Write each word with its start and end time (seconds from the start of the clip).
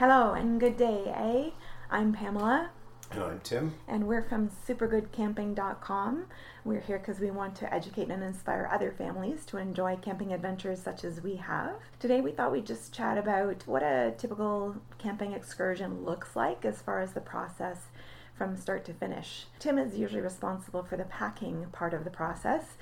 Hello 0.00 0.32
and 0.32 0.60
good 0.60 0.76
day, 0.76 1.12
eh? 1.12 1.50
I'm 1.90 2.12
Pamela. 2.12 2.70
And 3.10 3.20
I'm 3.20 3.40
Tim. 3.40 3.74
And 3.88 4.06
we're 4.06 4.22
from 4.22 4.48
supergoodcamping.com. 4.48 6.26
We're 6.64 6.80
here 6.82 7.00
because 7.00 7.18
we 7.18 7.32
want 7.32 7.56
to 7.56 7.74
educate 7.74 8.08
and 8.08 8.22
inspire 8.22 8.70
other 8.72 8.92
families 8.92 9.44
to 9.46 9.56
enjoy 9.56 9.96
camping 9.96 10.32
adventures 10.32 10.80
such 10.80 11.02
as 11.02 11.20
we 11.20 11.34
have. 11.34 11.72
Today 11.98 12.20
we 12.20 12.30
thought 12.30 12.52
we'd 12.52 12.64
just 12.64 12.94
chat 12.94 13.18
about 13.18 13.66
what 13.66 13.82
a 13.82 14.14
typical 14.16 14.76
camping 14.98 15.32
excursion 15.32 16.04
looks 16.04 16.36
like 16.36 16.64
as 16.64 16.80
far 16.80 17.00
as 17.00 17.12
the 17.12 17.20
process 17.20 17.86
from 18.38 18.56
start 18.56 18.84
to 18.84 18.94
finish. 18.94 19.46
Tim 19.58 19.76
is 19.76 19.98
usually 19.98 20.22
responsible 20.22 20.84
for 20.84 20.96
the 20.96 21.04
packing 21.04 21.66
part 21.72 21.92
of 21.92 22.04
the 22.04 22.10
process 22.10 22.76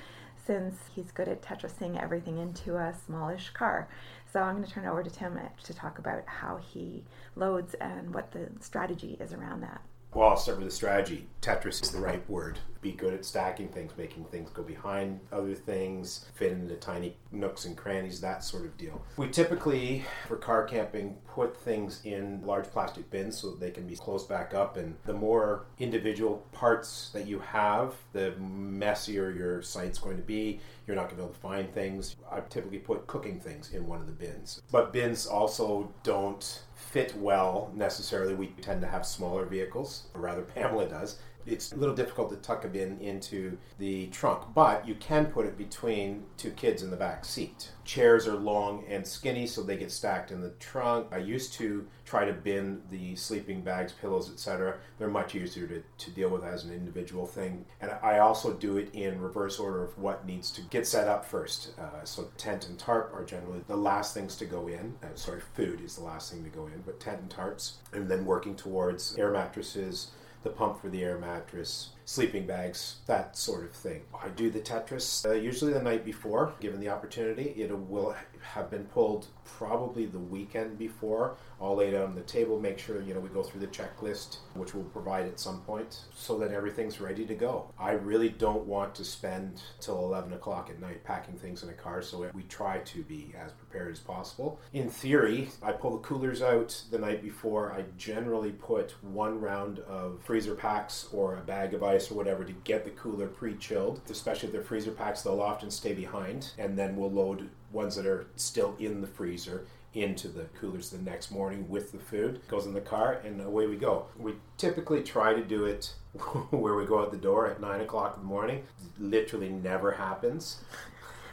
since 0.47 0.77
he's 0.95 1.11
good 1.11 1.27
at 1.27 1.43
Tetrising 1.43 2.01
everything 2.01 2.39
into 2.39 2.77
a 2.77 2.95
smallish 3.07 3.51
car. 3.51 3.89
So 4.31 4.41
I'm 4.41 4.57
going 4.57 4.67
to 4.67 4.71
turn 4.71 4.85
it 4.85 4.89
over 4.89 5.03
to 5.03 5.11
Tim 5.11 5.37
uh, 5.37 5.49
to 5.65 5.75
talk 5.75 5.99
about 5.99 6.23
how 6.27 6.59
he 6.59 7.05
loads 7.35 7.75
and 7.81 8.15
what 8.15 8.33
the 8.33 8.51
strategy 8.61 9.17
is 9.19 9.33
around 9.33 9.63
that. 9.63 9.81
Well, 10.17 10.31
I'll 10.31 10.37
start 10.39 10.57
with 10.57 10.69
the 10.69 10.75
strategy. 10.75 11.27
Tetris 11.43 11.83
is 11.83 11.91
the 11.91 12.01
right 12.01 12.27
word. 12.31 12.59
Be 12.81 12.93
good 12.93 13.13
at 13.13 13.27
stacking 13.27 13.69
things, 13.69 13.93
making 13.99 14.25
things 14.25 14.49
go 14.49 14.63
behind 14.63 15.21
other 15.31 15.55
things, 15.55 16.25
fit 16.33 16.53
into 16.53 16.75
tiny 16.77 17.19
nooks 17.33 17.67
and 17.67 17.77
crannies, 17.77 18.19
that 18.23 18.43
sort 18.43 18.65
of 18.65 18.79
deal. 18.79 19.05
We 19.19 19.29
typically, 19.29 20.07
for 20.27 20.37
car 20.37 20.65
camping, 20.65 21.19
put 21.29 21.55
things 21.55 22.01
in 22.05 22.41
large 22.47 22.65
plastic 22.65 23.11
bins 23.11 23.37
so 23.37 23.51
they 23.51 23.71
can 23.71 23.87
be 23.87 23.95
closed 23.95 24.27
back 24.27 24.55
up. 24.55 24.79
And 24.79 24.95
the 25.05 25.13
more 25.13 25.67
individual 25.79 26.47
parts 26.51 27.11
that 27.13 27.27
you 27.27 27.39
have, 27.41 27.93
the 28.15 28.33
messier 28.39 29.31
your 29.31 29.61
site's 29.61 29.99
going 29.99 30.17
to 30.17 30.23
be. 30.23 30.61
You're 30.87 30.97
not 30.97 31.11
going 31.11 31.17
to 31.17 31.17
be 31.17 31.23
able 31.25 31.35
to 31.35 31.41
find 31.41 31.75
things. 31.75 32.17
I 32.33 32.41
typically 32.41 32.79
put 32.79 33.07
cooking 33.07 33.39
things 33.39 33.75
in 33.75 33.87
one 33.87 34.01
of 34.01 34.07
the 34.07 34.13
bins. 34.13 34.63
But 34.73 34.95
bins 34.95 35.27
also 35.27 35.93
don't 36.05 36.63
fit 36.77 37.17
well 37.17 37.73
necessarily. 37.75 38.35
We 38.35 38.49
tend 38.61 38.83
to 38.83 38.87
have 38.87 39.05
smaller 39.05 39.45
vehicles, 39.47 40.05
or 40.15 40.21
rather, 40.21 40.43
Pamela 40.43 40.87
does. 40.87 41.19
It's 41.47 41.73
a 41.73 41.77
little 41.77 41.95
difficult 41.95 42.31
to 42.31 42.37
tuck 42.37 42.65
a 42.65 42.69
bin 42.69 42.99
into 43.01 43.57
the 43.79 44.09
trunk, 44.09 44.55
but 44.55 44.87
you 44.87 44.97
can 44.97 45.27
put 45.27 45.47
it 45.47 45.57
between 45.57 46.25
two 46.37 46.51
kids 46.51 46.83
in 46.83 46.91
the 46.91 46.97
back 46.97 47.25
seat. 47.25 47.71
Chairs 47.85 48.27
are 48.27 48.35
long 48.35 48.85
and 48.89 49.07
skinny, 49.07 49.47
so 49.47 49.63
they 49.63 49.77
get 49.77 49.93
stacked 49.93 50.33
in 50.33 50.41
the 50.41 50.51
trunk. 50.59 51.07
I 51.13 51.19
used 51.19 51.53
to 51.55 51.87
try 52.05 52.25
to 52.25 52.33
bin 52.33 52.83
the 52.91 53.15
sleeping 53.15 53.63
bags, 53.63 53.93
pillows, 53.93 54.29
etc. 54.29 54.79
They're 54.99 55.09
much 55.09 55.37
easier 55.37 55.69
to, 55.69 55.83
to 55.97 56.11
deal 56.11 56.31
with 56.31 56.43
as 56.43 56.65
an 56.65 56.73
individual 56.73 57.27
thing. 57.27 57.65
And 57.81 57.93
I 58.03 58.19
also 58.19 58.53
do 58.53 58.79
it 58.79 58.93
in 58.93 59.21
reverse 59.21 59.61
order 59.61 59.85
of 59.85 59.97
what 59.99 60.27
needs 60.27 60.51
to 60.53 60.63
get 60.63 60.87
set 60.87 61.07
up 61.07 61.25
first. 61.25 61.79
Uh, 61.79 62.05
so, 62.05 62.29
tent 62.39 62.69
and 62.69 62.79
tarp 62.79 63.13
are 63.15 63.25
generally 63.25 63.61
the 63.69 63.77
last 63.77 64.15
things 64.15 64.35
to 64.37 64.47
go 64.47 64.67
in. 64.67 64.95
Uh, 65.03 65.15
sorry, 65.15 65.41
food 65.55 65.81
is 65.81 65.95
the 65.95 66.03
last 66.03 66.33
thing 66.33 66.43
to 66.43 66.51
go 66.51 66.67
in, 66.67 66.83
but 66.85 66.99
tent 66.99 67.21
and 67.21 67.31
tarps. 67.31 67.75
And 67.93 68.09
then 68.09 68.25
working 68.25 68.57
towards 68.57 69.17
air 69.17 69.31
mattresses 69.31 70.11
the 70.43 70.51
pump 70.51 70.81
for 70.81 70.89
the 70.89 71.03
air 71.03 71.19
mattress, 71.19 71.91
sleeping 72.05 72.47
bags, 72.47 72.97
that 73.07 73.37
sort 73.37 73.65
of 73.65 73.73
thing. 73.73 74.03
I 74.23 74.29
do 74.29 74.51
the 74.51 74.61
Tetris 74.61 75.27
uh, 75.29 75.33
usually 75.33 75.73
the 75.73 75.83
night 75.83 76.05
before, 76.05 76.55
given 76.61 76.81
the 76.81 76.89
opportunity. 76.89 77.55
It 77.57 77.77
will 77.77 78.15
have 78.43 78.71
been 78.71 78.85
pulled 78.85 79.27
probably 79.45 80.07
the 80.07 80.19
weekend 80.19 80.79
before, 80.79 81.37
all 81.61 81.77
laid 81.77 81.95
out 81.95 82.09
on 82.09 82.15
the 82.15 82.23
table. 82.23 82.61
Make 82.61 82.79
sure 82.79 83.01
you 83.01 83.15
know 83.15 83.21
we 83.21 83.29
go 83.29 83.43
through 83.43 83.61
the 83.61 83.67
checklist, 83.69 84.39
which 84.55 84.75
we'll 84.75 84.85
provide 84.85 85.27
at 85.27 85.41
some 85.41 85.61
point, 85.63 86.01
so 86.15 86.39
that 86.39 86.53
everything's 86.53 87.01
ready 87.01 87.25
to 87.25 87.35
go. 87.35 87.73
I 87.79 87.93
really 87.93 88.29
don't 88.29 88.67
want 88.67 88.95
to 88.97 89.05
spend 89.05 89.63
till 89.81 89.99
11 89.99 90.33
o'clock 90.33 90.69
at 90.71 90.81
night 90.81 91.05
packing 91.05 91.37
things 91.37 91.63
in 91.63 91.69
a 91.69 91.75
car, 91.75 92.03
so 92.03 92.29
we 92.35 92.43
try 92.45 92.79
to 92.79 93.03
be 93.05 93.35
as 93.39 93.53
prepared 93.53 93.93
as 93.93 94.01
possible. 94.01 94.61
In 94.73 94.91
theory, 94.91 95.49
I 95.63 95.73
pull 95.73 95.93
the 95.93 96.03
coolers 96.03 96.43
out 96.43 96.83
the 96.91 96.99
night 96.99 97.23
before. 97.23 97.73
I 97.73 97.85
generally 97.97 98.53
put 98.53 98.95
one 99.03 99.41
round 99.41 99.79
of 99.81 100.21
freezer 100.25 100.55
packs 100.55 101.09
or 101.13 101.37
a 101.37 101.41
bag 101.43 101.75
of 101.75 101.83
ice 101.83 102.11
or 102.11 102.15
whatever 102.15 102.45
to 102.45 102.53
get 102.53 102.85
the 102.85 102.91
cooler 102.91 103.27
pre-chilled. 103.27 104.01
Especially 104.11 104.49
if 104.49 104.53
they're 104.53 104.63
freezer 104.63 104.93
packs, 104.93 105.23
they'll 105.23 105.41
often 105.41 105.71
stay 105.71 105.95
behind, 105.95 106.53
and 106.59 106.77
then 106.79 106.97
we'll 106.97 107.11
load 107.11 107.49
ones 107.77 107.95
that 107.95 108.07
are 108.07 108.27
still 108.35 108.75
in 108.81 109.03
the 109.03 109.07
freezer 109.07 109.67
into 109.95 110.29
the 110.29 110.45
coolers 110.61 110.91
the 110.91 110.99
next 110.99 111.31
morning 111.31 111.69
with 111.69 111.93
the 111.93 111.99
food. 111.99 112.41
Goes 112.49 112.67
in 112.67 112.75
the 112.75 112.81
car 112.81 113.21
and 113.25 113.41
away 113.41 113.67
we 113.67 113.77
go. 113.77 114.07
We 114.19 114.35
typically 114.59 115.03
try 115.03 115.33
to 115.35 115.43
do 115.43 115.65
it 115.65 115.93
where 116.51 116.75
we 116.75 116.85
go 116.85 117.01
out 117.01 117.13
the 117.13 117.17
door 117.17 117.47
at 117.47 117.61
nine 117.61 117.81
o'clock 117.81 118.15
in 118.17 118.23
the 118.23 118.29
morning. 118.29 118.65
Literally 118.99 119.51
never 119.51 119.93
happens. 119.93 120.65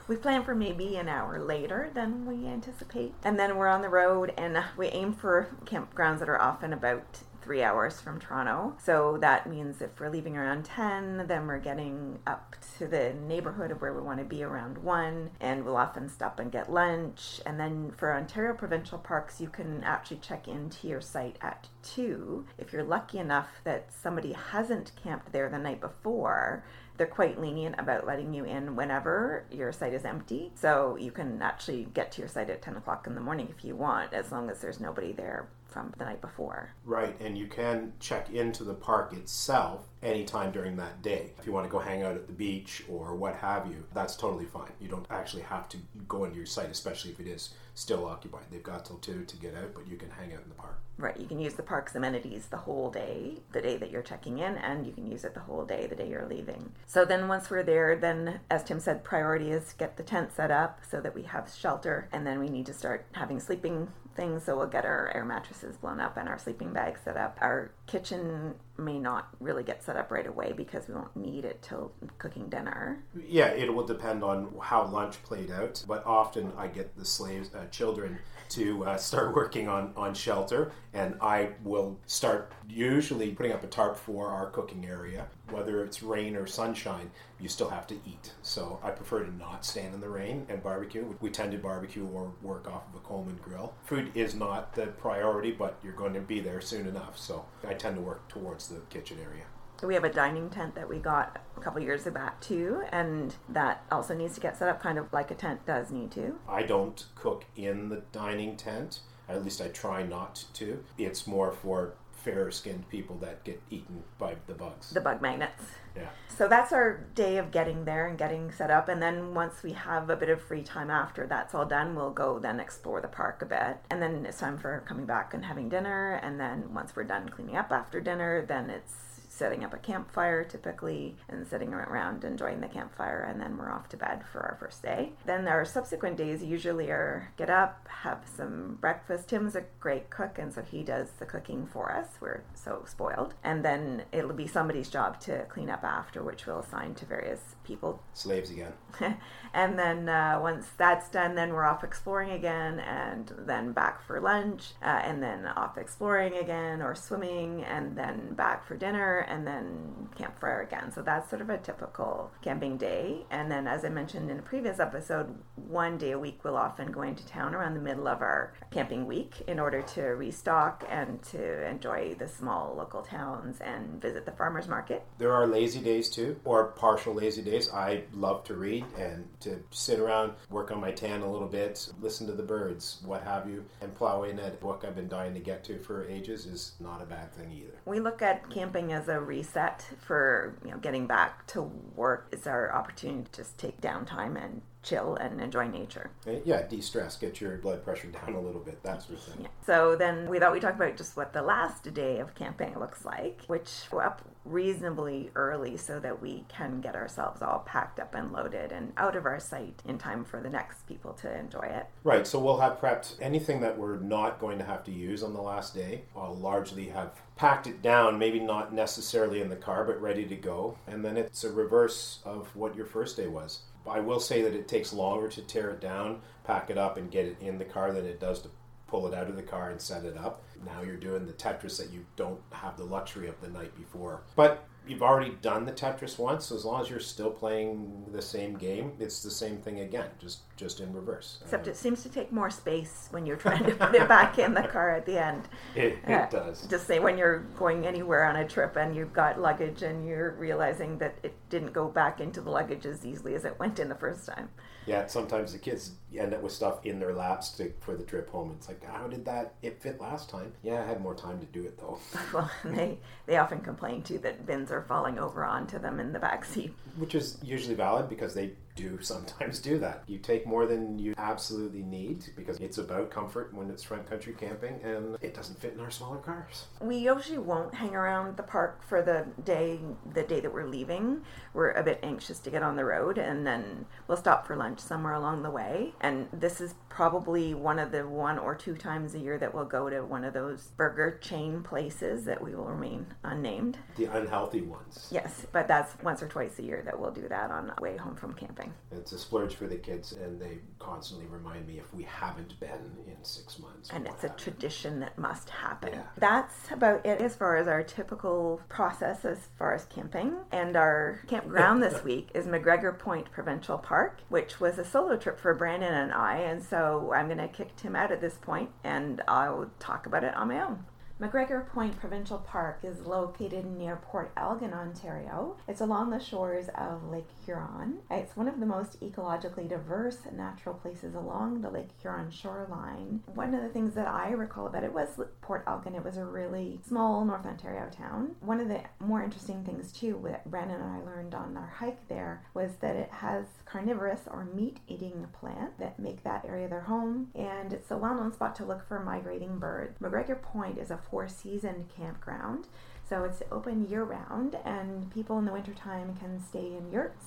We 0.07 0.17
plan 0.17 0.43
for 0.43 0.53
maybe 0.53 0.97
an 0.97 1.07
hour 1.07 1.39
later 1.39 1.89
than 1.93 2.25
we 2.25 2.45
anticipate. 2.45 3.13
And 3.23 3.39
then 3.39 3.57
we're 3.57 3.67
on 3.67 3.81
the 3.81 3.89
road 3.89 4.33
and 4.37 4.61
we 4.77 4.87
aim 4.87 5.13
for 5.13 5.49
campgrounds 5.65 6.19
that 6.19 6.29
are 6.29 6.41
often 6.41 6.73
about 6.73 7.19
three 7.43 7.61
hours 7.61 7.99
from 7.99 8.19
Toronto. 8.19 8.75
So 8.81 9.17
that 9.19 9.49
means 9.49 9.81
if 9.81 9.99
we're 9.99 10.09
leaving 10.09 10.37
around 10.37 10.63
10, 10.65 11.27
then 11.27 11.45
we're 11.45 11.59
getting 11.59 12.19
up 12.25 12.55
to 12.77 12.87
the 12.87 13.13
neighborhood 13.13 13.69
of 13.71 13.81
where 13.81 13.93
we 13.93 14.01
want 14.01 14.19
to 14.19 14.25
be 14.25 14.43
around 14.43 14.77
1, 14.77 15.31
and 15.41 15.65
we'll 15.65 15.77
often 15.77 16.07
stop 16.07 16.39
and 16.39 16.51
get 16.51 16.71
lunch. 16.71 17.41
And 17.45 17.59
then 17.59 17.91
for 17.91 18.15
Ontario 18.15 18.53
Provincial 18.53 18.97
Parks, 18.97 19.41
you 19.41 19.49
can 19.49 19.83
actually 19.83 20.17
check 20.17 20.47
into 20.47 20.87
your 20.87 21.01
site 21.01 21.37
at 21.41 21.67
2. 21.83 22.45
If 22.57 22.71
you're 22.71 22.83
lucky 22.83 23.19
enough 23.19 23.49
that 23.65 23.91
somebody 23.91 24.33
hasn't 24.33 24.93
camped 25.01 25.33
there 25.33 25.49
the 25.49 25.57
night 25.57 25.81
before, 25.81 26.63
they're 26.97 27.07
quite 27.07 27.41
lenient 27.41 27.75
about 27.77 28.05
letting 28.05 28.33
you 28.33 28.45
in 28.45 28.75
whenever 28.75 29.45
your 29.51 29.71
site 29.71 29.93
is 29.93 30.05
empty. 30.05 30.51
So 30.55 30.95
you 30.95 31.11
can 31.11 31.41
actually 31.41 31.87
get 31.93 32.11
to 32.13 32.21
your 32.21 32.27
site 32.27 32.49
at 32.49 32.61
10 32.61 32.77
o'clock 32.77 33.07
in 33.07 33.15
the 33.15 33.21
morning 33.21 33.53
if 33.55 33.65
you 33.65 33.75
want, 33.75 34.13
as 34.13 34.31
long 34.31 34.49
as 34.49 34.61
there's 34.61 34.79
nobody 34.79 35.11
there 35.11 35.49
from 35.73 35.94
the 35.97 36.06
night 36.06 36.22
before. 36.22 36.69
Right, 36.85 37.19
and 37.19 37.38
you 37.38 37.47
can 37.47 37.94
check 38.00 38.29
into 38.29 38.63
the 38.63 38.73
park 38.73 39.11
itself 39.13 39.88
anytime 40.01 40.51
during 40.51 40.75
that 40.78 41.01
day. 41.01 41.34
If 41.39 41.45
you 41.45 41.51
want 41.51 41.66
to 41.66 41.72
go 41.72 41.79
hang 41.79 42.03
out 42.03 42.16
at 42.16 42.28
the 42.28 42.34
beach 42.34 42.84
or 42.88 43.16
what 43.16 43.35
have 43.35 43.67
you, 43.67 43.83
that's 43.94 44.16
totally 44.16 44.45
fine. 44.45 44.72
You 44.79 44.88
don't 44.88 45.07
actually 45.09 45.44
have 45.44 45.67
to 45.69 45.78
go 46.07 46.25
into 46.25 46.38
your 46.38 46.45
site, 46.45 46.69
especially 46.69 47.12
if 47.12 47.19
it 47.19 47.28
is 47.28 47.53
still 47.73 48.06
occupied. 48.06 48.44
They've 48.51 48.62
got 48.62 48.85
till 48.85 48.97
2 48.97 49.25
to 49.25 49.38
get 49.38 49.56
out, 49.56 49.73
but 49.73 49.88
you 49.88 49.97
can 49.97 50.12
hang 50.12 50.33
out 50.33 50.44
in 50.44 50.50
the 50.50 50.56
park. 50.56 50.79
Right, 50.95 51.19
you 51.19 51.25
can 51.25 51.39
use 51.39 51.56
the 51.56 51.63
park's 51.63 51.95
amenities 51.95 52.45
the 52.45 52.57
whole 52.57 52.91
day, 52.91 53.39
the 53.51 53.62
day 53.62 53.78
that 53.78 53.89
you're 53.89 54.03
checking 54.03 54.38
in, 54.38 54.57
and 54.57 54.85
you 54.85 54.94
can 54.94 55.09
use 55.09 55.25
it 55.25 55.33
the 55.33 55.39
whole 55.39 55.66
day, 55.66 55.88
the 55.88 55.95
day 55.95 56.07
you're 56.07 56.28
leaving. 56.28 56.72
So 56.85 57.03
then 57.03 57.28
once 57.28 57.50
we're 57.50 57.63
there, 57.63 57.95
then 57.95 58.41
as 58.51 58.63
Tim 58.63 58.79
said, 58.79 59.03
priority 59.03 59.50
is 59.50 59.73
get 59.73 59.97
the 59.97 60.03
tent 60.03 60.31
set 60.35 60.51
up 60.51 60.81
so 60.88 61.01
that 61.01 61.16
we 61.16 61.23
have 61.23 61.51
shelter, 61.51 62.09
and 62.12 62.28
then 62.28 62.39
we 62.39 62.50
need 62.50 62.67
to 62.67 62.73
start 62.73 63.07
having 63.13 63.39
sleeping 63.39 63.88
things. 64.16 64.44
So 64.44 64.57
we'll 64.57 64.68
get 64.68 64.85
our 64.85 65.12
air 65.16 65.25
mattresses 65.25 65.78
blown 65.78 66.00
up 66.00 66.18
and 66.18 66.28
our 66.29 66.38
sleeping 66.38 66.74
bags 66.74 67.01
set 67.03 67.18
up. 67.18 67.38
Our 67.41 67.72
kitchen 67.88 68.56
may 68.78 69.00
not 69.00 69.29
really 69.39 69.63
get 69.63 69.84
set 69.84 69.95
up 69.95 70.11
right 70.11 70.25
away 70.25 70.51
because 70.51 70.88
we 70.88 70.95
won't 70.95 71.16
need 71.16 71.45
it 71.45 71.61
till 71.61 71.91
cooking 72.17 72.50
dinner. 72.50 73.03
Yeah, 73.28 73.47
it 73.47 73.73
will 73.73 73.85
depend 73.85 74.23
on 74.23 74.53
how 74.61 74.85
lunch 74.88 75.22
played 75.23 75.51
out. 75.51 75.84
But 75.88 76.06
often 76.06 76.51
I 76.57 76.67
get 76.67 76.97
the 76.97 77.06
slaves, 77.06 77.53
uh, 77.53 77.66
children, 77.67 78.17
to 78.50 78.85
uh, 78.85 78.97
start 78.97 79.35
working 79.35 79.67
on, 79.67 79.94
on 79.95 80.13
shelter, 80.13 80.72
and 80.94 81.16
I 81.22 81.50
will 81.63 82.00
start 82.06 82.51
usually 82.69 83.31
putting 83.31 83.51
up 83.51 83.63
a 83.63 83.67
tarp 83.67 83.97
for 83.97 84.29
our 84.29 84.50
cooking 84.50 84.85
area. 84.85 85.28
Whether 85.50 85.83
it's 85.83 86.01
rain 86.01 86.35
or 86.35 86.47
sunshine, 86.47 87.12
you 87.39 87.50
still 87.50 87.69
have 87.69 87.85
to 87.88 87.95
eat. 88.06 88.33
So 88.41 88.79
I 88.81 88.91
prefer 88.91 89.23
to 89.23 89.35
not 89.35 89.66
stand 89.66 89.94
in 89.94 90.01
the 90.01 90.09
rain 90.09 90.45
and 90.50 90.63
barbecue. 90.63 91.13
We 91.19 91.29
tend 91.29 91.51
to 91.51 91.57
barbecue 91.57 92.07
or 92.07 92.31
work 92.41 92.67
off 92.67 92.83
of 92.89 92.95
a 92.95 93.03
Coleman 93.03 93.39
grill. 93.44 93.73
Food 93.83 94.12
is 94.16 94.33
not 94.33 94.73
the 94.73 94.88
priority, 94.88 95.51
but 95.51 95.78
you're 95.83 95.94
going 95.94 96.13
to 96.13 96.22
be 96.22 96.39
there 96.39 96.62
soon 96.62 96.88
enough. 96.88 97.17
So 97.17 97.45
I 97.67 97.73
tend 97.73 97.97
to 97.97 98.01
work 98.01 98.28
towards 98.29 98.62
the 98.68 98.79
kitchen 98.90 99.18
area. 99.24 99.46
We 99.81 99.96
have 99.96 100.06
a 100.06 100.13
dining 100.13 100.50
tent 100.50 100.75
that 100.75 100.88
we 100.88 100.97
got 100.97 101.41
a 101.57 101.59
couple 101.59 101.81
years 101.81 102.03
back 102.06 102.40
too, 102.40 102.84
and 102.94 103.35
that 103.50 103.84
also 103.91 104.13
needs 104.16 104.34
to 104.35 104.40
get 104.40 104.57
set 104.57 104.69
up 104.69 104.81
kind 104.81 104.97
of 104.97 105.12
like 105.12 105.29
a 105.29 105.35
tent 105.35 105.66
does 105.66 105.91
need 105.91 106.12
to. 106.12 106.35
I 106.47 106.63
don't 106.63 107.06
cook 107.16 107.44
in 107.57 107.90
the 107.90 108.03
dining 108.13 108.56
tent. 108.56 109.01
At 109.28 109.44
least 109.44 109.62
I 109.62 109.68
try 109.68 110.03
not 110.03 110.46
to. 110.53 110.84
It's 110.97 111.28
more 111.28 111.51
for 111.51 111.95
fairer 112.23 112.51
skinned 112.51 112.87
people 112.89 113.17
that 113.17 113.43
get 113.43 113.61
eaten 113.69 114.03
by 114.17 114.35
the 114.47 114.53
bugs. 114.53 114.91
The 114.91 115.01
bug 115.01 115.21
magnets. 115.21 115.63
Yeah. 115.95 116.09
So 116.29 116.47
that's 116.47 116.71
our 116.71 117.05
day 117.13 117.37
of 117.37 117.51
getting 117.51 117.85
there 117.85 118.07
and 118.07 118.17
getting 118.17 118.51
set 118.51 118.71
up. 118.71 118.89
And 118.89 119.01
then 119.01 119.33
once 119.33 119.61
we 119.61 119.73
have 119.73 120.09
a 120.09 120.15
bit 120.15 120.29
of 120.29 120.41
free 120.41 120.63
time 120.63 120.89
after 120.89 121.27
that's 121.27 121.53
all 121.53 121.65
done, 121.65 121.95
we'll 121.95 122.11
go 122.11 122.39
then 122.39 122.59
explore 122.59 123.01
the 123.01 123.07
park 123.07 123.41
a 123.41 123.45
bit. 123.45 123.77
And 123.91 124.01
then 124.01 124.25
it's 124.25 124.39
time 124.39 124.57
for 124.57 124.83
coming 124.87 125.05
back 125.05 125.33
and 125.33 125.45
having 125.45 125.69
dinner. 125.69 126.19
And 126.23 126.39
then 126.39 126.73
once 126.73 126.95
we're 126.95 127.03
done 127.03 127.29
cleaning 127.29 127.57
up 127.57 127.71
after 127.71 127.99
dinner, 127.99 128.45
then 128.47 128.69
it's 128.69 129.12
setting 129.33 129.63
up 129.63 129.74
a 129.74 129.77
campfire 129.77 130.44
typically 130.44 131.15
and 131.27 131.47
sitting 131.47 131.74
around 131.74 132.24
enjoying 132.24 132.62
the 132.62 132.68
campfire, 132.68 133.21
and 133.27 133.41
then 133.41 133.57
we're 133.57 133.71
off 133.71 133.89
to 133.89 133.97
bed 133.97 134.24
for 134.31 134.39
our 134.41 134.57
first 134.59 134.83
day. 134.83 135.13
Then 135.25 135.47
our 135.47 135.65
subsequent 135.65 136.18
days 136.18 136.44
usually 136.44 136.89
are 136.89 137.31
get 137.35 137.50
up, 137.50 137.88
have 138.03 138.24
some 138.38 138.77
breakfast. 138.80 139.30
Tim's 139.30 139.56
a 139.56 139.63
great 139.80 140.09
cook, 140.09 140.38
and 140.38 140.53
so 140.53 140.62
he 140.62 140.83
does 140.83 141.09
the 141.19 141.25
cooking 141.25 141.68
for 141.71 141.91
us. 141.91 142.07
We're 142.21 142.44
so 142.53 142.83
spoiled. 142.88 143.33
And 143.44 143.65
then 143.65 144.03
it'll 144.12 144.33
be 144.33 144.47
somebody's 144.47 144.89
job 144.89 145.19
to 145.21 145.45
clean 145.50 145.69
up 145.69 145.83
after, 145.83 146.21
which 146.21 146.45
we'll 146.45 146.59
assign 146.59 146.94
to 146.95 147.06
various 147.06 147.56
people. 147.63 148.01
Slaves 148.13 148.51
again. 148.51 148.74
and 149.53 149.80
then 149.80 150.09
uh, 150.09 150.39
once 150.41 150.68
that's 150.77 151.09
done, 151.09 151.33
then 151.35 151.53
we're 151.53 151.65
off 151.65 151.83
exploring 151.83 152.31
again, 152.31 152.80
and 152.80 153.33
then 153.39 153.71
back 153.71 154.06
for 154.06 154.21
lunch, 154.21 154.74
uh, 154.83 155.01
and 155.03 155.24
then 155.24 155.47
off 155.47 155.77
exploring 155.77 156.35
again 156.35 156.81
or 156.81 156.94
swimming, 156.94 157.63
and 157.63 157.97
then 157.97 158.33
back 158.35 158.65
for 158.68 158.75
dinner, 158.75 159.22
and 159.27 159.45
then 159.45 160.09
campfire 160.15 160.61
again. 160.61 160.91
So 160.91 161.01
that's 161.01 161.29
sort 161.29 161.41
of 161.41 161.49
a 161.49 161.57
typical 161.57 162.31
camping 162.41 162.77
day. 162.77 163.25
And 163.31 163.51
then, 163.51 163.67
as 163.67 163.85
I 163.85 163.89
mentioned 163.89 164.29
in 164.29 164.39
a 164.39 164.41
previous 164.41 164.79
episode, 164.79 165.35
one 165.55 165.97
day 165.97 166.11
a 166.11 166.19
week 166.19 166.39
we'll 166.43 166.57
often 166.57 166.91
go 166.91 167.01
into 167.01 167.25
town 167.25 167.55
around 167.55 167.73
the 167.73 167.81
middle 167.81 168.07
of 168.07 168.21
our 168.21 168.53
camping 168.71 169.05
week 169.05 169.41
in 169.47 169.59
order 169.59 169.81
to 169.81 170.01
restock 170.01 170.85
and 170.89 171.21
to 171.23 171.67
enjoy 171.69 172.15
the 172.15 172.27
small 172.27 172.75
local 172.75 173.01
towns 173.01 173.59
and 173.59 174.01
visit 174.01 174.25
the 174.25 174.31
farmers 174.31 174.67
market. 174.67 175.03
There 175.17 175.33
are 175.33 175.47
lazy 175.47 175.79
days 175.79 176.09
too, 176.09 176.39
or 176.43 176.67
partial 176.67 177.13
lazy 177.13 177.41
days. 177.41 177.71
I 177.71 178.03
love 178.13 178.43
to 178.45 178.55
read 178.55 178.85
and 178.97 179.27
to 179.41 179.63
sit 179.71 179.99
around, 179.99 180.33
work 180.49 180.71
on 180.71 180.79
my 180.79 180.91
tan 180.91 181.21
a 181.21 181.31
little 181.31 181.47
bit, 181.47 181.91
listen 182.01 182.27
to 182.27 182.33
the 182.33 182.43
birds, 182.43 183.01
what 183.05 183.23
have 183.23 183.49
you, 183.49 183.65
and 183.81 183.93
plow 183.95 184.23
in 184.23 184.39
a 184.39 184.49
book 184.51 184.83
I've 184.87 184.95
been 184.95 185.07
dying 185.07 185.33
to 185.33 185.39
get 185.39 185.63
to 185.65 185.79
for 185.79 186.07
ages 186.07 186.45
is 186.45 186.73
not 186.79 187.01
a 187.01 187.05
bad 187.05 187.33
thing 187.33 187.51
either. 187.51 187.73
We 187.85 187.99
look 187.99 188.21
at 188.21 188.49
camping 188.49 188.93
as 188.93 189.07
a 189.07 189.12
reset 189.19 189.86
for 190.00 190.57
you 190.63 190.71
know 190.71 190.77
getting 190.77 191.07
back 191.07 191.48
to 191.48 191.62
work. 191.62 192.27
It's 192.31 192.48
our 192.48 192.74
opportunity 192.74 193.24
to 193.24 193.31
just 193.44 193.57
take 193.57 193.81
downtime 193.81 194.42
and 194.44 194.62
chill 194.83 195.15
and 195.15 195.41
enjoy 195.41 195.68
nature. 195.68 196.12
Eh, 196.27 196.39
yeah, 196.45 196.62
de-stress, 196.68 197.18
get 197.18 197.41
your 197.41 197.57
blood 197.57 197.83
pressure 197.83 198.07
down 198.07 198.35
a 198.35 198.39
little 198.39 198.62
bit, 198.62 198.81
that 198.83 199.01
sort 199.01 199.18
of 199.18 199.24
thing. 199.25 199.41
Yeah. 199.44 199.47
So 199.65 199.95
then 199.95 200.30
we 200.30 200.39
thought 200.39 200.51
we'd 200.51 200.62
talk 200.62 200.75
about 200.75 200.97
just 200.97 201.18
what 201.18 201.33
the 201.33 201.41
last 201.41 201.91
day 201.94 202.19
of 202.19 202.35
camping 202.35 202.77
looks 202.77 203.06
like, 203.06 203.41
which 203.47 203.69
go 203.89 204.00
up 204.00 204.21
reasonably 204.45 205.31
early 205.35 205.77
so 205.77 206.00
that 206.01 206.21
we 206.21 206.44
can 206.50 206.81
get 206.81 206.95
ourselves 206.95 207.41
all 207.41 207.59
packed 207.59 208.00
up 208.00 208.13
and 208.13 208.33
loaded 208.33 208.74
and 208.74 208.91
out 208.97 209.15
of 209.15 209.25
our 209.25 209.39
sight 209.39 209.81
in 209.85 209.97
time 209.97 210.25
for 210.25 210.41
the 210.41 210.50
next 210.50 210.85
people 210.85 211.13
to 211.13 211.39
enjoy 211.39 211.62
it. 211.62 211.85
Right, 212.03 212.27
so 212.27 212.39
we'll 212.39 212.59
have 212.59 212.80
prepped 212.80 213.15
anything 213.21 213.62
that 213.62 213.77
we're 213.77 214.00
not 214.00 214.39
going 214.39 214.57
to 214.57 214.65
have 214.65 214.83
to 214.83 214.91
use 214.91 215.24
on 215.24 215.33
the 215.33 215.41
last 215.41 215.74
day. 215.74 216.03
I'll 216.15 216.35
largely 216.35 216.89
have 216.89 217.13
packed 217.38 217.68
it 217.68 217.81
down, 217.81 218.19
maybe 218.19 218.39
not 218.39 218.74
necessarily 218.74 219.41
in 219.41 219.50
the 219.50 219.56
car, 219.56 219.85
but 219.85 220.01
ready 220.01 220.25
to 220.25 220.35
go. 220.35 220.77
And 220.88 221.03
then 221.03 221.15
it's 221.18 221.44
a 221.44 221.51
reverse 221.51 222.19
of 222.25 222.53
what 222.56 222.75
your 222.75 222.85
first 222.85 223.15
day 223.15 223.27
was. 223.27 223.62
I 223.88 224.00
will 224.00 224.19
say 224.19 224.41
that 224.41 224.53
it 224.53 224.68
takes 224.68 224.94
longer 224.94 225.27
to 225.30 225.41
tear 225.41 225.71
it 225.71 225.81
down, 225.81 226.21
pack 226.44 226.69
it 226.69 226.77
up, 226.77 226.97
and 226.97 227.12
get 227.12 227.25
it 227.25 227.38
in 227.41 227.57
the 227.57 227.65
car 227.65 227.91
than 227.91 228.06
it 228.06 228.19
does 228.19 228.41
to 228.41 228.50
pull 228.88 229.07
it 229.07 229.13
out 229.13 229.27
of 229.27 229.35
the 229.35 229.44
car 229.44 229.69
and 229.69 229.81
set 229.81 230.06
it 230.06 230.18
up. 230.18 230.44
Now 230.65 230.81
you're 230.81 230.95
doing 230.95 231.25
the 231.25 231.33
Tetris 231.33 231.77
that 231.77 231.91
you 231.91 232.06
don't 232.15 232.39
have 232.51 232.77
the 232.77 232.85
luxury 232.85 233.27
of 233.27 233.39
the 233.41 233.50
night 233.50 233.75
before. 233.75 234.21
But 234.35 234.68
you've 234.88 235.03
already 235.03 235.31
done 235.41 235.65
the 235.65 235.71
Tetris 235.71 236.18
once, 236.18 236.45
so 236.45 236.56
as 236.56 236.65
long 236.65 236.81
as 236.81 236.89
you're 236.89 237.00
still 237.00 237.31
playing 237.31 238.06
the 238.12 238.21
same 238.21 238.56
game, 238.56 238.94
it's 239.00 239.24
the 239.24 239.31
same 239.31 239.57
thing 239.57 239.80
again, 239.80 240.09
just 240.19 240.41
just 240.56 240.80
in 240.80 240.94
reverse. 240.94 241.39
Except 241.44 241.68
uh, 241.68 241.71
it 241.71 241.77
seems 241.77 242.03
to 242.03 242.09
take 242.09 242.31
more 242.31 242.50
space 242.50 243.07
when 243.12 243.25
you're 243.25 243.38
trying 243.38 243.63
to 243.65 243.71
put 243.71 243.95
it 243.95 244.07
back 244.07 244.39
in 244.39 244.53
the 244.53 244.63
car 244.63 244.91
at 244.91 245.06
the 245.06 245.18
end. 245.18 245.44
It, 245.75 245.97
it 246.07 246.12
uh, 246.13 246.27
does. 246.27 246.68
Just 246.68 246.85
say 246.85 247.00
when 247.00 247.18
you're 247.18 247.39
going 247.57 247.88
anywhere 247.88 248.25
on 248.25 248.35
a 248.35 248.47
trip 248.47 248.75
and 248.75 248.95
you've 248.95 249.13
got 249.13 249.39
luggage 249.39 249.81
and 249.81 250.07
you're 250.07 250.31
realizing 250.31 251.00
that 251.00 251.15
it 251.24 251.33
didn't 251.50 251.74
go 251.74 251.88
back 251.88 252.19
into 252.19 252.41
the 252.41 252.50
luggage 252.51 252.85
as 252.85 253.03
easily 253.03 253.33
as 253.33 253.44
it 253.44 253.57
went 253.59 253.80
in 253.80 253.89
the 253.89 253.95
first 253.95 254.27
time. 254.27 254.50
Yeah, 254.85 255.07
sometimes 255.07 255.53
the 255.53 255.59
kids 255.59 255.91
end 256.18 256.33
up 256.33 256.41
with 256.41 256.51
stuff 256.51 256.85
in 256.85 257.00
their 257.00 257.13
laps 257.13 257.51
to, 257.51 257.71
for 257.80 257.95
the 257.95 258.03
trip 258.03 258.30
home. 258.30 258.53
It's 258.57 258.68
like, 258.68 258.83
how 258.85 259.07
did 259.07 259.25
that 259.25 259.56
it 259.62 259.81
fit 259.81 260.00
last 260.00 260.30
time? 260.30 260.53
Yeah, 260.62 260.81
I 260.81 260.85
had 260.85 261.01
more 261.01 261.15
time 261.15 261.39
to 261.39 261.45
do 261.45 261.65
it 261.65 261.77
though. 261.77 262.00
well, 262.33 262.50
they 262.63 262.97
they 263.25 263.38
often 263.38 263.62
complain 263.62 264.01
too 264.01 264.19
that 264.19 264.45
bins 264.45 264.71
are 264.71 264.83
falling 264.83 265.19
over 265.19 265.44
onto 265.44 265.80
them 265.80 266.00
in 266.00 266.13
the 266.13 266.19
back 266.19 266.45
seat, 266.45 266.74
which 266.97 267.15
is 267.15 267.38
usually 267.44 267.75
valid 267.75 268.09
because 268.09 268.33
they 268.33 268.51
do 268.75 268.99
sometimes 269.01 269.59
do 269.59 269.77
that. 269.79 270.03
You 270.07 270.17
take 270.17 270.47
more 270.47 270.65
than 270.65 270.99
you 270.99 271.13
absolutely 271.17 271.83
need 271.83 272.25
because 272.35 272.59
it's 272.59 272.77
about 272.77 273.11
comfort 273.11 273.53
when 273.53 273.69
it's 273.69 273.83
front 273.83 274.09
country 274.09 274.33
camping 274.37 274.79
and 274.83 275.17
it 275.21 275.33
doesn't 275.33 275.59
fit 275.59 275.73
in 275.73 275.79
our 275.79 275.91
smaller 275.91 276.17
cars. 276.17 276.65
We 276.81 276.97
usually 276.97 277.37
won't 277.37 277.75
hang 277.75 277.95
around 277.95 278.37
the 278.37 278.43
park 278.43 278.83
for 278.87 279.01
the 279.01 279.25
day 279.43 279.79
the 280.13 280.23
day 280.23 280.39
that 280.39 280.53
we're 280.53 280.67
leaving. 280.67 281.21
We're 281.53 281.71
a 281.71 281.83
bit 281.83 281.99
anxious 282.03 282.39
to 282.39 282.49
get 282.49 282.63
on 282.63 282.75
the 282.75 282.85
road 282.85 283.17
and 283.17 283.45
then 283.45 283.85
we'll 284.07 284.17
stop 284.17 284.47
for 284.47 284.55
lunch 284.55 284.79
somewhere 284.79 285.13
along 285.13 285.43
the 285.43 285.51
way. 285.51 285.93
And 286.01 286.27
this 286.33 286.61
is 286.61 286.75
probably 286.89 287.53
one 287.53 287.79
of 287.79 287.91
the 287.91 288.07
one 288.07 288.37
or 288.37 288.55
two 288.55 288.75
times 288.75 289.15
a 289.15 289.19
year 289.19 289.37
that 289.37 289.53
we'll 289.53 289.65
go 289.65 289.89
to 289.89 290.01
one 290.01 290.23
of 290.23 290.33
those 290.33 290.71
burger 290.77 291.17
chain 291.21 291.63
places 291.63 292.25
that 292.25 292.43
we 292.43 292.55
will 292.55 292.65
remain 292.65 293.07
unnamed. 293.23 293.77
The 293.95 294.05
unhealthy 294.05 294.61
ones. 294.61 295.07
Yes, 295.11 295.45
but 295.51 295.67
that's 295.67 296.01
once 296.03 296.21
or 296.21 296.27
twice 296.27 296.59
a 296.59 296.63
year 296.63 296.81
that 296.85 296.99
we'll 296.99 297.11
do 297.11 297.27
that 297.27 297.51
on 297.51 297.67
the 297.67 297.81
way 297.81 297.97
home 297.97 298.15
from 298.15 298.33
camping. 298.33 298.62
It's 298.92 299.12
a 299.12 299.19
splurge 299.19 299.56
for 299.56 299.68
the 299.68 299.75
kids, 299.75 300.12
and 300.13 300.39
they 300.39 300.60
constantly 300.80 301.25
remind 301.27 301.68
me 301.68 301.80
if 301.80 301.94
we 301.94 302.04
haven't 302.04 302.60
been 302.60 302.98
in 303.07 303.24
six 303.24 303.60
months. 303.60 303.89
And 303.92 304.07
it's 304.07 304.24
a 304.24 304.30
tradition 304.30 305.00
that 305.00 305.18
must 305.18 305.50
happen. 305.50 305.94
Yeah. 305.94 306.04
That's 306.18 306.71
about 306.71 307.06
it 307.06 307.21
as 307.21 307.36
far 307.36 307.57
as 307.57 307.68
our 307.68 307.83
typical 307.83 308.62
process 308.69 309.25
as 309.25 309.50
far 309.57 309.74
as 309.74 309.86
camping. 309.86 310.36
And 310.51 310.75
our 310.75 311.21
campground 311.27 311.81
this 311.81 312.04
week 312.06 312.30
is 312.33 312.45
McGregor 312.45 312.98
Point 312.98 313.31
Provincial 313.31 313.77
Park, 313.77 314.21
which 314.30 314.60
was 314.60 314.77
a 314.77 314.86
solo 314.86 315.18
trip 315.18 315.39
for 315.39 315.54
Brandon 315.54 315.94
and 315.94 316.13
I. 316.13 316.38
And 316.38 316.63
so 316.63 317.12
I'm 317.16 317.27
going 317.27 317.38
to 317.39 317.48
kick 317.48 317.75
Tim 317.75 317.95
out 317.95 318.12
at 318.12 318.21
this 318.21 318.38
point, 318.38 318.69
and 318.83 319.21
I'll 319.27 319.71
talk 319.80 320.06
about 320.06 320.24
it 320.24 320.36
on 320.36 320.50
my 320.50 320.62
own. 320.62 320.86
McGregor 321.21 321.69
Point 321.69 321.98
Provincial 322.00 322.39
Park 322.39 322.80
is 322.81 323.06
located 323.06 323.65
near 323.65 323.98
Port 323.98 324.31
Elgin, 324.36 324.74
Ontario. 324.74 325.56
It's 325.68 325.80
along 325.80 326.10
the 326.10 326.19
shores 326.19 326.69
of 326.75 327.04
Lake 327.04 327.30
Huron. 327.45 328.00
It's 328.10 328.36
one 328.36 328.48
of 328.48 328.60
the 328.60 328.65
most 328.65 329.00
ecologically 329.00 329.69
diverse 329.69 330.18
natural 330.36 330.74
places 330.74 331.13
along 331.13 331.62
the 331.62 331.69
Lake 331.69 331.92
Huron 332.01 332.31
shoreline. 332.31 333.21
One 333.36 333.54
of 333.54 333.62
the 333.62 333.69
things 333.69 333.94
that 333.94 334.07
I 334.07 334.31
recall 334.31 334.65
about 334.65 334.83
it 334.83 334.92
was 334.92 335.21
Port 335.42 335.63
Elgin. 335.68 335.94
It 335.94 336.04
was 336.04 336.18
a 336.18 336.25
really 336.25 336.81
small 336.86 337.24
North 337.24 337.45
Ontario 337.45 337.89
town. 337.92 338.36
One 338.42 338.59
of 338.59 338.68
the 338.68 338.81
more 339.00 339.24
interesting 339.24 339.63
things, 339.63 339.92
too, 339.92 340.19
that 340.25 340.50
Brandon 340.50 340.81
and 340.81 340.92
I 340.92 341.06
learned 341.06 341.36
on 341.36 341.56
our 341.56 341.74
hike 341.77 342.07
there 342.07 342.44
was 342.56 342.71
that 342.81 342.95
it 342.95 343.12
has 343.12 343.45
carnivorous 343.66 344.21
or 344.27 344.45
meat 344.45 344.80
eating 344.88 345.27
plants 345.39 345.77
that 345.77 346.00
make 346.00 346.24
that 346.24 346.44
area 346.45 346.68
their 346.68 346.81
home, 346.81 347.30
and 347.36 347.71
it's 347.71 347.92
a 347.92 347.98
well 347.98 348.16
known 348.16 348.33
spot 348.33 348.56
to 348.56 348.66
look 348.66 348.88
for 348.88 349.00
migrating 349.00 349.59
birds. 349.59 350.00
McGregor 350.00 350.42
Point 350.42 350.80
is 350.80 350.89
a 350.89 351.02
four 351.09 351.27
season 351.27 351.85
campground. 351.95 352.67
So 353.07 353.23
it's 353.23 353.44
open 353.51 353.88
year 353.89 354.03
round, 354.03 354.57
and 354.65 355.11
people 355.13 355.38
in 355.38 355.45
the 355.45 355.53
wintertime 355.53 356.15
can 356.15 356.41
stay 356.41 356.75
in 356.75 356.91
yurts 356.91 357.25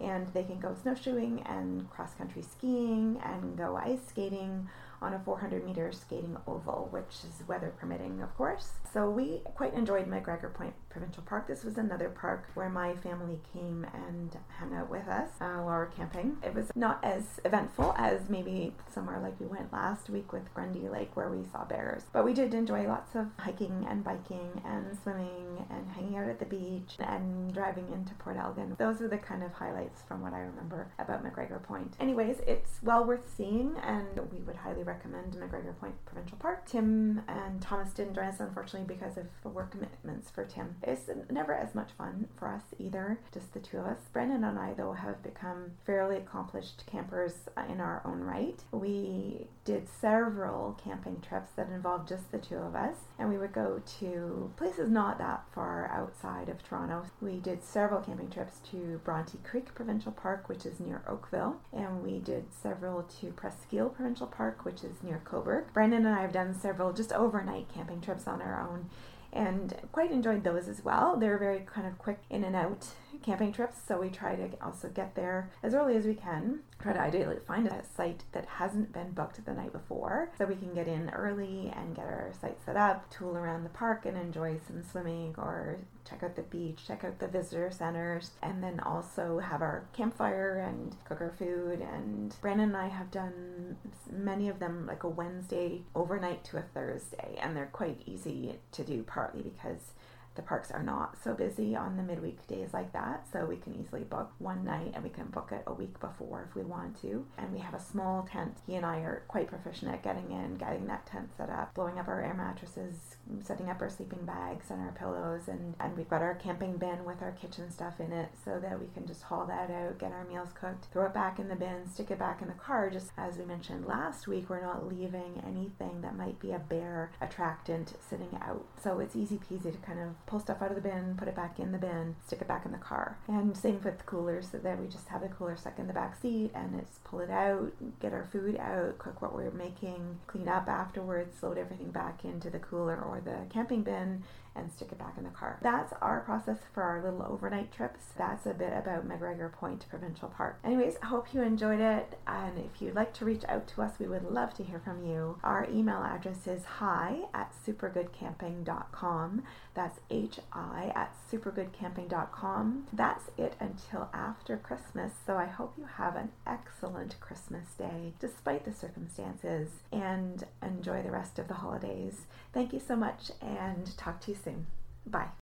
and 0.00 0.26
they 0.34 0.42
can 0.42 0.58
go 0.58 0.74
snowshoeing 0.82 1.42
and 1.46 1.88
cross 1.90 2.14
country 2.14 2.42
skiing 2.42 3.20
and 3.24 3.56
go 3.56 3.76
ice 3.76 4.00
skating 4.08 4.68
on 5.00 5.14
a 5.14 5.18
400 5.18 5.64
meter 5.64 5.92
skating 5.92 6.36
oval, 6.46 6.88
which 6.90 7.24
is 7.24 7.46
weather 7.46 7.72
permitting, 7.78 8.20
of 8.22 8.34
course. 8.36 8.70
So 8.92 9.10
we 9.10 9.40
quite 9.44 9.74
enjoyed 9.74 10.06
McGregor 10.06 10.52
Point 10.52 10.74
Provincial 10.94 11.24
Park. 11.24 11.48
This 11.48 11.64
was 11.64 11.76
another 11.76 12.08
park 12.08 12.48
where 12.54 12.68
my 12.68 12.94
family 12.94 13.40
came 13.52 13.84
and 13.92 14.38
hung 14.60 14.72
out 14.72 14.88
with 14.88 15.08
us 15.08 15.28
uh, 15.40 15.56
while 15.56 15.64
we 15.64 15.70
were 15.72 15.92
camping. 15.96 16.36
It 16.40 16.54
was 16.54 16.70
not 16.76 17.02
as 17.02 17.24
eventful 17.44 17.96
as 17.98 18.28
maybe 18.28 18.72
somewhere 18.94 19.18
like 19.18 19.38
we 19.40 19.46
went 19.46 19.72
last 19.72 20.08
week 20.08 20.32
with 20.32 20.54
Grundy 20.54 20.88
Lake 20.88 21.10
where 21.16 21.28
we 21.28 21.44
saw 21.50 21.64
bears, 21.64 22.04
but 22.12 22.24
we 22.24 22.32
did 22.32 22.54
enjoy 22.54 22.86
lots 22.86 23.16
of 23.16 23.26
hiking 23.40 23.84
and 23.90 24.04
biking 24.04 24.62
and 24.64 24.96
swimming 25.02 25.66
and 25.68 25.90
hanging 25.90 26.16
out 26.16 26.28
at 26.28 26.38
the 26.38 26.44
beach 26.44 26.94
and 27.00 27.52
driving 27.52 27.88
into 27.92 28.14
Port 28.14 28.36
Elgin. 28.36 28.76
Those 28.78 29.00
are 29.00 29.08
the 29.08 29.18
kind 29.18 29.42
of 29.42 29.52
highlights 29.52 30.02
from 30.06 30.22
what 30.22 30.32
I 30.32 30.38
remember 30.38 30.92
about 31.00 31.24
McGregor 31.24 31.60
Point. 31.60 31.96
Anyways, 31.98 32.36
it's 32.46 32.78
well 32.84 33.04
worth 33.04 33.34
seeing 33.36 33.74
and 33.82 34.30
we 34.30 34.38
would 34.42 34.56
highly 34.56 34.84
recommend 34.84 35.32
McGregor 35.32 35.76
Point 35.80 35.94
Provincial 36.06 36.38
Park. 36.38 36.66
Tim 36.66 37.22
and 37.26 37.60
Thomas 37.60 37.92
didn't 37.92 38.14
join 38.14 38.26
us, 38.26 38.38
unfortunately, 38.38 38.94
because 38.94 39.16
of 39.16 39.26
work 39.52 39.72
commitments 39.72 40.30
for 40.30 40.44
Tim. 40.44 40.76
It's 40.86 41.08
never 41.30 41.54
as 41.54 41.74
much 41.74 41.92
fun 41.96 42.28
for 42.36 42.48
us 42.48 42.62
either, 42.78 43.18
just 43.32 43.54
the 43.54 43.60
two 43.60 43.78
of 43.78 43.86
us. 43.86 43.98
Brendan 44.12 44.44
and 44.44 44.58
I, 44.58 44.74
though, 44.74 44.92
have 44.92 45.22
become 45.22 45.72
fairly 45.86 46.16
accomplished 46.16 46.84
campers 46.86 47.32
in 47.68 47.80
our 47.80 48.02
own 48.04 48.20
right. 48.20 48.60
We 48.70 49.46
did 49.64 49.88
several 49.88 50.78
camping 50.82 51.20
trips 51.20 51.52
that 51.56 51.70
involved 51.70 52.08
just 52.08 52.30
the 52.30 52.38
two 52.38 52.56
of 52.56 52.74
us, 52.74 52.96
and 53.18 53.30
we 53.30 53.38
would 53.38 53.52
go 53.52 53.80
to 54.00 54.52
places 54.56 54.90
not 54.90 55.18
that 55.18 55.44
far 55.54 55.88
outside 55.90 56.48
of 56.48 56.62
Toronto. 56.62 57.04
We 57.20 57.38
did 57.38 57.64
several 57.64 58.00
camping 58.00 58.28
trips 58.30 58.58
to 58.70 59.00
Bronte 59.04 59.38
Creek 59.42 59.74
Provincial 59.74 60.12
Park, 60.12 60.48
which 60.48 60.66
is 60.66 60.80
near 60.80 61.02
Oakville, 61.08 61.56
and 61.72 62.02
we 62.02 62.18
did 62.18 62.44
several 62.52 63.04
to 63.20 63.32
Presqu'île 63.32 63.94
Provincial 63.94 64.26
Park, 64.26 64.64
which 64.64 64.84
is 64.84 65.02
near 65.02 65.22
Cobourg. 65.24 65.72
Brandon 65.72 66.04
and 66.04 66.14
I 66.14 66.20
have 66.20 66.32
done 66.32 66.54
several 66.54 66.92
just 66.92 67.12
overnight 67.12 67.72
camping 67.72 68.02
trips 68.02 68.28
on 68.28 68.42
our 68.42 68.60
own 68.60 68.90
and 69.34 69.74
quite 69.92 70.10
enjoyed 70.10 70.44
those 70.44 70.68
as 70.68 70.84
well. 70.84 71.16
They're 71.16 71.38
very 71.38 71.66
kind 71.66 71.86
of 71.86 71.98
quick 71.98 72.20
in 72.30 72.44
and 72.44 72.56
out 72.56 72.86
camping 73.24 73.52
trips, 73.52 73.78
so 73.88 73.98
we 73.98 74.10
try 74.10 74.36
to 74.36 74.50
also 74.62 74.88
get 74.88 75.14
there 75.14 75.50
as 75.62 75.74
early 75.74 75.96
as 75.96 76.04
we 76.04 76.14
can. 76.14 76.60
Try 76.82 76.92
to 76.92 77.00
ideally 77.00 77.38
find 77.46 77.66
a 77.66 77.82
site 77.96 78.24
that 78.32 78.44
hasn't 78.44 78.92
been 78.92 79.12
booked 79.12 79.42
the 79.44 79.54
night 79.54 79.72
before 79.72 80.30
so 80.36 80.44
we 80.44 80.56
can 80.56 80.74
get 80.74 80.86
in 80.86 81.08
early 81.10 81.72
and 81.74 81.96
get 81.96 82.04
our 82.04 82.30
site 82.38 82.58
set 82.66 82.76
up, 82.76 83.08
tool 83.10 83.34
around 83.34 83.64
the 83.64 83.70
park 83.70 84.04
and 84.04 84.18
enjoy 84.18 84.58
some 84.66 84.82
swimming 84.82 85.34
or 85.38 85.78
check 86.08 86.22
out 86.22 86.36
the 86.36 86.42
beach, 86.42 86.86
check 86.86 87.02
out 87.02 87.18
the 87.18 87.26
visitor 87.26 87.70
centers, 87.70 88.32
and 88.42 88.62
then 88.62 88.78
also 88.80 89.38
have 89.38 89.62
our 89.62 89.86
campfire 89.94 90.58
and 90.68 90.94
cook 91.08 91.22
our 91.22 91.32
food. 91.38 91.80
And 91.80 92.34
Brandon 92.42 92.68
and 92.68 92.76
I 92.76 92.88
have 92.88 93.10
done 93.10 93.76
many 94.12 94.50
of 94.50 94.58
them 94.58 94.86
like 94.86 95.04
a 95.04 95.08
Wednesday 95.08 95.80
overnight 95.94 96.44
to 96.44 96.58
a 96.58 96.62
Thursday, 96.62 97.38
and 97.40 97.56
they're 97.56 97.70
quite 97.72 98.02
easy 98.04 98.56
to 98.72 98.84
do 98.84 99.02
partly 99.02 99.42
because 99.42 99.92
the 100.34 100.42
parks 100.42 100.70
are 100.70 100.82
not 100.82 101.16
so 101.22 101.34
busy 101.34 101.76
on 101.76 101.96
the 101.96 102.02
midweek 102.02 102.46
days 102.46 102.72
like 102.72 102.92
that, 102.92 103.26
so 103.32 103.46
we 103.46 103.56
can 103.56 103.74
easily 103.74 104.02
book 104.02 104.32
one 104.38 104.64
night 104.64 104.92
and 104.94 105.04
we 105.04 105.10
can 105.10 105.26
book 105.26 105.50
it 105.52 105.62
a 105.66 105.72
week 105.72 105.98
before 106.00 106.46
if 106.48 106.54
we 106.54 106.62
want 106.62 107.00
to. 107.02 107.26
And 107.38 107.52
we 107.52 107.60
have 107.60 107.74
a 107.74 107.80
small 107.80 108.28
tent. 108.30 108.58
He 108.66 108.74
and 108.74 108.86
I 108.86 108.98
are 108.98 109.24
quite 109.28 109.48
proficient 109.48 109.92
at 109.92 110.02
getting 110.02 110.30
in, 110.30 110.56
getting 110.56 110.86
that 110.86 111.06
tent 111.06 111.30
set 111.36 111.50
up, 111.50 111.74
blowing 111.74 111.98
up 111.98 112.08
our 112.08 112.22
air 112.22 112.34
mattresses, 112.34 113.16
setting 113.42 113.68
up 113.68 113.80
our 113.80 113.90
sleeping 113.90 114.24
bags 114.24 114.70
and 114.70 114.80
our 114.80 114.92
pillows, 114.92 115.48
and, 115.48 115.74
and 115.80 115.96
we've 115.96 116.08
got 116.08 116.22
our 116.22 116.34
camping 116.34 116.76
bin 116.76 117.04
with 117.04 117.22
our 117.22 117.32
kitchen 117.32 117.70
stuff 117.70 118.00
in 118.00 118.12
it 118.12 118.30
so 118.44 118.58
that 118.60 118.80
we 118.80 118.86
can 118.94 119.06
just 119.06 119.22
haul 119.22 119.46
that 119.46 119.70
out, 119.70 119.98
get 119.98 120.12
our 120.12 120.24
meals 120.24 120.50
cooked, 120.58 120.86
throw 120.92 121.06
it 121.06 121.14
back 121.14 121.38
in 121.38 121.48
the 121.48 121.56
bin, 121.56 121.88
stick 121.92 122.10
it 122.10 122.18
back 122.18 122.42
in 122.42 122.48
the 122.48 122.54
car. 122.54 122.90
Just 122.90 123.10
as 123.16 123.38
we 123.38 123.44
mentioned 123.44 123.86
last 123.86 124.26
week, 124.26 124.48
we're 124.48 124.62
not 124.62 124.88
leaving 124.88 125.42
anything 125.46 126.00
that 126.02 126.16
might 126.16 126.38
be 126.40 126.52
a 126.52 126.58
bear 126.58 127.12
attractant 127.20 127.94
sitting 128.08 128.38
out. 128.40 128.64
So 128.82 128.98
it's 128.98 129.16
easy 129.16 129.38
peasy 129.38 129.72
to 129.72 129.78
kind 129.78 130.00
of 130.00 130.23
pull 130.26 130.40
stuff 130.40 130.62
out 130.62 130.70
of 130.70 130.76
the 130.76 130.82
bin, 130.88 131.14
put 131.16 131.28
it 131.28 131.36
back 131.36 131.58
in 131.58 131.72
the 131.72 131.78
bin, 131.78 132.16
stick 132.26 132.40
it 132.40 132.48
back 132.48 132.64
in 132.64 132.72
the 132.72 132.78
car. 132.78 133.18
And 133.28 133.56
same 133.56 133.80
with 133.82 134.06
coolers, 134.06 134.50
so 134.50 134.58
that 134.58 134.80
we 134.80 134.88
just 134.88 135.08
have 135.08 135.22
the 135.22 135.28
cooler 135.28 135.56
stuck 135.56 135.78
in 135.78 135.86
the 135.86 135.92
back 135.92 136.16
seat 136.20 136.50
and 136.54 136.78
it's 136.80 136.98
pull 137.04 137.20
it 137.20 137.30
out, 137.30 137.72
get 138.00 138.12
our 138.12 138.28
food 138.32 138.56
out, 138.56 138.98
cook 138.98 139.20
what 139.20 139.34
we're 139.34 139.50
making, 139.50 140.18
clean 140.26 140.48
up 140.48 140.68
afterwards, 140.68 141.42
load 141.42 141.58
everything 141.58 141.90
back 141.90 142.24
into 142.24 142.50
the 142.50 142.58
cooler 142.58 142.96
or 142.96 143.20
the 143.20 143.38
camping 143.52 143.82
bin, 143.82 144.22
and 144.56 144.70
stick 144.70 144.92
it 144.92 144.98
back 144.98 145.14
in 145.16 145.24
the 145.24 145.30
car. 145.30 145.58
That's 145.62 145.92
our 146.00 146.20
process 146.20 146.58
for 146.72 146.82
our 146.82 147.02
little 147.02 147.26
overnight 147.28 147.72
trips. 147.72 148.04
That's 148.16 148.46
a 148.46 148.54
bit 148.54 148.72
about 148.72 149.08
McGregor 149.08 149.52
Point 149.52 149.86
Provincial 149.88 150.28
Park. 150.28 150.58
Anyways, 150.64 150.96
I 151.02 151.06
hope 151.06 151.32
you 151.32 151.42
enjoyed 151.42 151.80
it. 151.80 152.18
And 152.26 152.58
if 152.58 152.80
you'd 152.80 152.94
like 152.94 153.12
to 153.14 153.24
reach 153.24 153.44
out 153.48 153.66
to 153.68 153.82
us, 153.82 153.98
we 153.98 154.06
would 154.06 154.24
love 154.24 154.54
to 154.54 154.64
hear 154.64 154.80
from 154.80 155.04
you. 155.04 155.38
Our 155.42 155.68
email 155.70 156.02
address 156.02 156.46
is 156.46 156.64
hi 156.64 157.20
at 157.32 157.52
supergoodcamping.com. 157.66 159.42
That's 159.74 160.00
H 160.10 160.38
I 160.52 160.92
at 160.94 161.14
supergoodcamping.com. 161.30 162.86
That's 162.92 163.30
it 163.36 163.54
until 163.58 164.08
after 164.12 164.56
Christmas. 164.56 165.12
So 165.26 165.36
I 165.36 165.46
hope 165.46 165.74
you 165.76 165.86
have 165.96 166.16
an 166.16 166.30
excellent 166.46 167.18
Christmas 167.20 167.66
day 167.76 168.12
despite 168.20 168.64
the 168.64 168.72
circumstances 168.72 169.68
and 169.92 170.44
enjoy 170.62 171.02
the 171.02 171.10
rest 171.10 171.38
of 171.38 171.48
the 171.48 171.54
holidays. 171.54 172.26
Thank 172.52 172.72
you 172.72 172.80
so 172.80 172.94
much 172.94 173.32
and 173.40 173.96
talk 173.96 174.20
to 174.22 174.30
you 174.30 174.36
soon. 174.44 174.66
Bye. 175.06 175.30